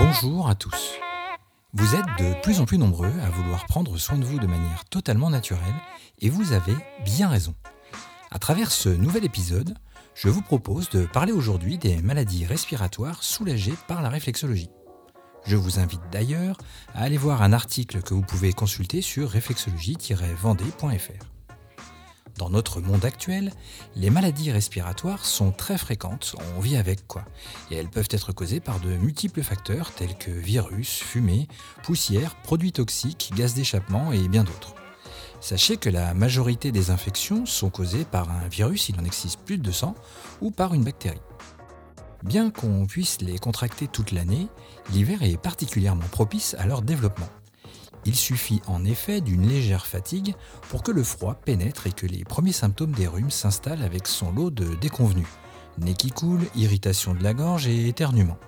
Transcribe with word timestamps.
Bonjour 0.00 0.48
à 0.48 0.54
tous. 0.54 0.92
Vous 1.72 1.96
êtes 1.96 2.06
de 2.20 2.40
plus 2.42 2.60
en 2.60 2.66
plus 2.66 2.78
nombreux 2.78 3.10
à 3.20 3.30
vouloir 3.30 3.66
prendre 3.66 3.96
soin 3.96 4.16
de 4.16 4.24
vous 4.24 4.38
de 4.38 4.46
manière 4.46 4.84
totalement 4.84 5.28
naturelle 5.28 5.74
et 6.20 6.30
vous 6.30 6.52
avez 6.52 6.76
bien 7.04 7.28
raison. 7.28 7.52
À 8.30 8.38
travers 8.38 8.70
ce 8.70 8.88
nouvel 8.88 9.24
épisode, 9.24 9.74
je 10.14 10.28
vous 10.28 10.42
propose 10.42 10.88
de 10.90 11.04
parler 11.04 11.32
aujourd'hui 11.32 11.78
des 11.78 12.00
maladies 12.00 12.46
respiratoires 12.46 13.24
soulagées 13.24 13.74
par 13.88 14.00
la 14.00 14.08
réflexologie. 14.08 14.70
Je 15.44 15.56
vous 15.56 15.80
invite 15.80 16.02
d'ailleurs 16.12 16.58
à 16.94 17.02
aller 17.02 17.16
voir 17.16 17.42
un 17.42 17.52
article 17.52 18.00
que 18.02 18.14
vous 18.14 18.22
pouvez 18.22 18.52
consulter 18.52 19.02
sur 19.02 19.30
réflexologie-vendée.fr. 19.30 21.37
Dans 22.38 22.50
notre 22.50 22.80
monde 22.80 23.04
actuel, 23.04 23.52
les 23.96 24.10
maladies 24.10 24.52
respiratoires 24.52 25.26
sont 25.26 25.50
très 25.50 25.76
fréquentes, 25.76 26.36
on 26.56 26.60
vit 26.60 26.76
avec 26.76 27.04
quoi, 27.08 27.24
et 27.72 27.74
elles 27.74 27.88
peuvent 27.88 28.08
être 28.12 28.32
causées 28.32 28.60
par 28.60 28.78
de 28.78 28.90
multiples 28.90 29.42
facteurs 29.42 29.90
tels 29.90 30.16
que 30.16 30.30
virus, 30.30 31.02
fumée, 31.02 31.48
poussière, 31.82 32.36
produits 32.36 32.70
toxiques, 32.70 33.32
gaz 33.34 33.54
d'échappement 33.54 34.12
et 34.12 34.28
bien 34.28 34.44
d'autres. 34.44 34.76
Sachez 35.40 35.78
que 35.78 35.90
la 35.90 36.14
majorité 36.14 36.70
des 36.70 36.90
infections 36.90 37.44
sont 37.44 37.70
causées 37.70 38.04
par 38.04 38.30
un 38.30 38.46
virus, 38.46 38.88
il 38.88 39.00
en 39.00 39.04
existe 39.04 39.40
plus 39.40 39.58
de 39.58 39.64
200, 39.64 39.96
ou 40.40 40.52
par 40.52 40.74
une 40.74 40.84
bactérie. 40.84 41.20
Bien 42.22 42.50
qu'on 42.50 42.86
puisse 42.86 43.20
les 43.20 43.38
contracter 43.38 43.88
toute 43.88 44.12
l'année, 44.12 44.46
l'hiver 44.92 45.24
est 45.24 45.42
particulièrement 45.42 46.06
propice 46.12 46.54
à 46.56 46.66
leur 46.66 46.82
développement. 46.82 47.28
Il 48.08 48.16
suffit 48.16 48.62
en 48.66 48.86
effet 48.86 49.20
d'une 49.20 49.46
légère 49.46 49.84
fatigue 49.84 50.34
pour 50.70 50.82
que 50.82 50.90
le 50.90 51.02
froid 51.02 51.34
pénètre 51.34 51.86
et 51.86 51.92
que 51.92 52.06
les 52.06 52.24
premiers 52.24 52.52
symptômes 52.52 52.92
des 52.92 53.06
rhumes 53.06 53.30
s'installent 53.30 53.82
avec 53.82 54.06
son 54.06 54.32
lot 54.32 54.48
de 54.48 54.74
déconvenus. 54.76 55.26
Nez 55.76 55.92
qui 55.92 56.10
coule, 56.10 56.40
irritation 56.56 57.12
de 57.12 57.22
la 57.22 57.34
gorge 57.34 57.66
et 57.66 57.86
éternuement. 57.86 58.38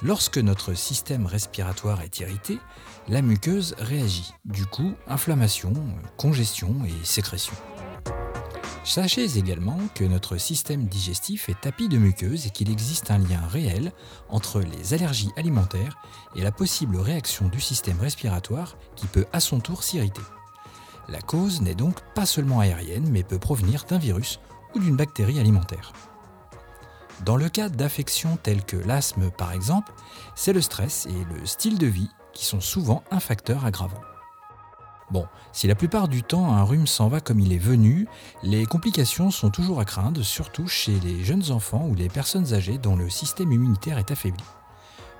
Lorsque 0.00 0.38
notre 0.38 0.74
système 0.74 1.26
respiratoire 1.26 2.02
est 2.02 2.20
irrité, 2.20 2.60
la 3.08 3.20
muqueuse 3.20 3.74
réagit. 3.80 4.32
Du 4.44 4.64
coup, 4.64 4.94
inflammation, 5.08 5.72
congestion 6.16 6.76
et 6.86 7.04
sécrétion. 7.04 7.54
Sachez 8.88 9.36
également 9.36 9.78
que 9.94 10.02
notre 10.02 10.38
système 10.38 10.86
digestif 10.86 11.50
est 11.50 11.60
tapis 11.60 11.90
de 11.90 11.98
muqueuses 11.98 12.46
et 12.46 12.50
qu'il 12.50 12.70
existe 12.70 13.10
un 13.10 13.18
lien 13.18 13.46
réel 13.46 13.92
entre 14.30 14.62
les 14.62 14.94
allergies 14.94 15.30
alimentaires 15.36 15.98
et 16.34 16.40
la 16.40 16.52
possible 16.52 16.96
réaction 16.96 17.48
du 17.48 17.60
système 17.60 18.00
respiratoire 18.00 18.78
qui 18.96 19.06
peut 19.06 19.26
à 19.34 19.40
son 19.40 19.60
tour 19.60 19.82
s'irriter. 19.82 20.22
La 21.06 21.20
cause 21.20 21.60
n'est 21.60 21.74
donc 21.74 22.00
pas 22.14 22.24
seulement 22.24 22.60
aérienne 22.60 23.10
mais 23.10 23.24
peut 23.24 23.38
provenir 23.38 23.84
d'un 23.84 23.98
virus 23.98 24.40
ou 24.74 24.78
d'une 24.78 24.96
bactérie 24.96 25.38
alimentaire. 25.38 25.92
Dans 27.26 27.36
le 27.36 27.50
cas 27.50 27.68
d'affections 27.68 28.38
telles 28.42 28.64
que 28.64 28.78
l'asthme 28.78 29.30
par 29.30 29.52
exemple, 29.52 29.92
c'est 30.34 30.54
le 30.54 30.62
stress 30.62 31.04
et 31.04 31.34
le 31.34 31.44
style 31.44 31.76
de 31.76 31.86
vie 31.86 32.08
qui 32.32 32.46
sont 32.46 32.62
souvent 32.62 33.04
un 33.10 33.20
facteur 33.20 33.66
aggravant. 33.66 34.00
Bon, 35.10 35.26
si 35.52 35.66
la 35.66 35.74
plupart 35.74 36.08
du 36.08 36.22
temps 36.22 36.52
un 36.52 36.62
rhume 36.62 36.86
s'en 36.86 37.08
va 37.08 37.20
comme 37.20 37.40
il 37.40 37.54
est 37.54 37.58
venu, 37.58 38.06
les 38.42 38.66
complications 38.66 39.30
sont 39.30 39.50
toujours 39.50 39.80
à 39.80 39.86
craindre, 39.86 40.22
surtout 40.22 40.66
chez 40.66 41.00
les 41.00 41.24
jeunes 41.24 41.50
enfants 41.50 41.86
ou 41.88 41.94
les 41.94 42.10
personnes 42.10 42.52
âgées 42.52 42.76
dont 42.76 42.94
le 42.94 43.08
système 43.08 43.50
immunitaire 43.50 43.96
est 43.96 44.10
affaibli. 44.10 44.44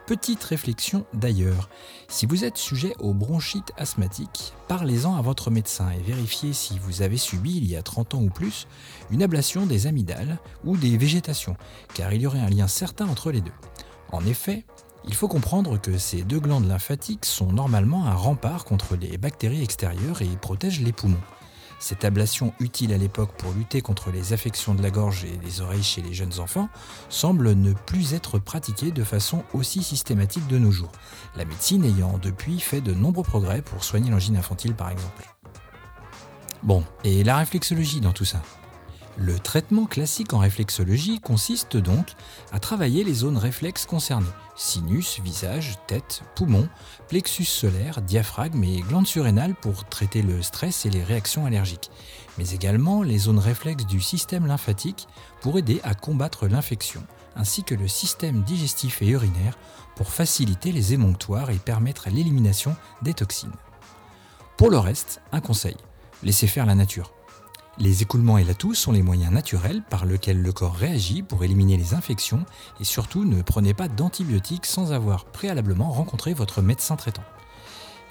Petite 0.07 0.45
réflexion 0.45 1.05
d'ailleurs, 1.15 1.69
si 2.09 2.27
vous 2.27 2.45
êtes 2.45 2.57
sujet 2.57 2.95
aux 2.99 3.15
bronchites 3.15 3.73
asthmatiques, 3.77 4.55
parlez-en 4.67 5.17
à 5.17 5.23
votre 5.23 5.51
médecin 5.51 5.91
et 5.91 6.03
vérifiez 6.03 6.53
si 6.53 6.79
vous 6.79 7.03
avez 7.03 7.19
subi 7.19 7.57
il 7.57 7.67
y 7.67 7.77
a 7.77 7.83
30 7.83 8.15
ans 8.15 8.23
ou 8.23 8.31
plus 8.31 8.67
une 9.11 9.23
ablation 9.23 9.67
des 9.67 9.87
amygdales 9.87 10.39
ou 10.65 10.77
des 10.77 10.97
végétations, 10.97 11.57
car 11.95 12.13
il 12.13 12.23
y 12.23 12.27
aurait 12.27 12.41
un 12.41 12.51
lien 12.51 12.69
certain 12.69 13.07
entre 13.07 13.31
les 13.31 13.43
deux. 13.43 13.53
En 14.11 14.25
effet, 14.25 14.65
il 15.05 15.15
faut 15.15 15.29
comprendre 15.29 15.81
que 15.81 15.97
ces 15.99 16.23
deux 16.23 16.41
glandes 16.41 16.67
lymphatiques 16.67 17.25
sont 17.25 17.53
normalement 17.53 18.07
un 18.07 18.15
rempart 18.15 18.65
contre 18.65 18.97
les 18.97 19.17
bactéries 19.19 19.63
extérieures 19.63 20.23
et 20.23 20.37
protègent 20.41 20.81
les 20.81 20.93
poumons. 20.93 21.21
Cette 21.81 22.05
ablation 22.05 22.53
utile 22.59 22.93
à 22.93 22.99
l'époque 22.99 23.31
pour 23.39 23.53
lutter 23.53 23.83
contre 23.83 24.11
les 24.11 24.33
affections 24.33 24.75
de 24.75 24.83
la 24.83 24.91
gorge 24.91 25.25
et 25.25 25.37
des 25.37 25.61
oreilles 25.61 25.83
chez 25.83 26.03
les 26.03 26.13
jeunes 26.13 26.41
enfants 26.41 26.69
semble 27.09 27.53
ne 27.53 27.73
plus 27.73 28.15
être 28.15 28.41
pratiquée 28.41 28.91
de 28.91 29.05
façon 29.05 29.45
aussi 29.55 29.85
systématique 29.85 30.49
de 30.49 30.59
nos 30.59 30.73
jours, 30.73 30.91
la 31.37 31.45
médecine 31.45 31.85
ayant 31.85 32.19
depuis 32.19 32.59
fait 32.59 32.81
de 32.81 32.93
nombreux 32.93 33.23
progrès 33.23 33.63
pour 33.63 33.85
soigner 33.85 34.11
l'angine 34.11 34.37
infantile 34.37 34.75
par 34.75 34.91
exemple. 34.91 35.25
Bon, 36.65 36.83
et 37.05 37.23
la 37.23 37.37
réflexologie 37.37 38.01
dans 38.01 38.13
tout 38.13 38.25
ça? 38.25 38.43
Le 39.19 39.39
traitement 39.39 39.87
classique 39.87 40.33
en 40.33 40.39
réflexologie 40.39 41.19
consiste 41.21 41.77
donc 41.77 42.13
à 42.53 42.61
travailler 42.61 43.03
les 43.03 43.15
zones 43.15 43.37
réflexes 43.37 43.85
concernées 43.85 44.27
sinus, 44.55 45.21
visage, 45.21 45.79
tête, 45.87 46.23
poumon, 46.35 46.69
plexus 47.09 47.45
solaire, 47.45 48.03
diaphragme 48.03 48.63
et 48.65 48.81
glandes 48.81 49.07
surrénales 49.07 49.55
pour 49.55 49.89
traiter 49.89 50.21
le 50.21 50.43
stress 50.43 50.85
et 50.85 50.91
les 50.91 51.03
réactions 51.03 51.47
allergiques, 51.47 51.91
mais 52.39 52.51
également 52.51 53.03
les 53.03 53.19
zones 53.19 53.39
réflexes 53.39 53.87
du 53.87 54.01
système 54.01 54.47
lymphatique 54.47 55.07
pour 55.41 55.59
aider 55.59 55.81
à 55.85 55.95
combattre 55.95 56.49
l'infection, 56.49 57.03
ainsi 57.37 57.63
que 57.63 57.75
le 57.75 57.89
système 57.89 58.43
digestif 58.43 59.01
et 59.03 59.09
urinaire 59.09 59.57
pour 59.95 60.13
faciliter 60.13 60.73
les 60.73 60.93
émonctoires 60.93 61.51
et 61.51 61.59
permettre 61.59 62.09
l'élimination 62.11 62.77
des 63.03 63.15
toxines. 63.15 63.55
Pour 64.57 64.71
le 64.71 64.79
reste, 64.79 65.21
un 65.31 65.41
conseil, 65.41 65.77
laissez 66.25 66.49
faire 66.49 66.67
la 66.67 66.75
nature. 66.75 67.13
Les 67.81 68.03
écoulements 68.03 68.39
et 68.39 68.45
la 68.45 68.55
toux 68.55 68.75
sont 68.75 68.91
les 68.91 69.03
moyens 69.03 69.33
naturels 69.33 69.83
par 69.89 70.05
lesquels 70.05 70.43
le 70.43 70.53
corps 70.53 70.75
réagit 70.75 71.23
pour 71.23 71.45
éliminer 71.45 71.77
les 71.77 71.95
infections 71.95 72.45
et 72.81 72.85
surtout 72.85 73.25
ne 73.25 73.41
prenez 73.41 73.73
pas 73.73 73.87
d'antibiotiques 73.87 74.67
sans 74.67 74.93
avoir 74.93 75.25
préalablement 75.27 75.91
rencontré 75.91 76.35
votre 76.35 76.61
médecin 76.61 76.97
traitant. 76.97 77.23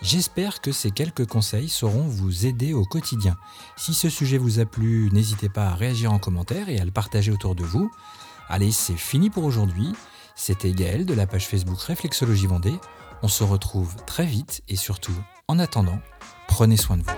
J'espère 0.01 0.61
que 0.61 0.71
ces 0.71 0.91
quelques 0.91 1.25
conseils 1.25 1.67
sauront 1.67 2.07
vous 2.07 2.45
aider 2.45 2.73
au 2.73 2.85
quotidien. 2.85 3.35
Si 3.75 3.93
ce 3.93 4.09
sujet 4.09 4.37
vous 4.37 4.59
a 4.59 4.65
plu, 4.65 5.09
n'hésitez 5.11 5.49
pas 5.49 5.67
à 5.67 5.75
réagir 5.75 6.13
en 6.13 6.19
commentaire 6.19 6.69
et 6.69 6.79
à 6.79 6.85
le 6.85 6.91
partager 6.91 7.31
autour 7.31 7.55
de 7.55 7.63
vous. 7.63 7.91
Allez, 8.47 8.71
c'est 8.71 8.95
fini 8.95 9.29
pour 9.29 9.43
aujourd'hui. 9.43 9.91
C'était 10.35 10.71
Gaël 10.71 11.05
de 11.05 11.13
la 11.13 11.27
page 11.27 11.47
Facebook 11.47 11.79
Réflexologie 11.79 12.47
Vendée. 12.47 12.75
On 13.21 13.27
se 13.27 13.43
retrouve 13.43 13.95
très 14.05 14.25
vite 14.25 14.61
et 14.69 14.77
surtout, 14.77 15.17
en 15.49 15.59
attendant, 15.59 15.99
prenez 16.47 16.77
soin 16.77 16.97
de 16.97 17.03
vous. 17.03 17.16